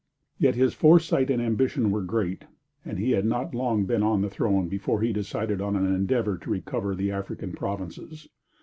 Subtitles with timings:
[0.39, 2.45] Yet his foresight and ambition were great,
[2.83, 6.39] and he had not long been on the throne before he decided on an endeavor
[6.39, 8.27] to recover the African provinces.